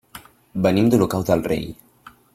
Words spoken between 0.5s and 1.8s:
Venim d'Olocau del Rei.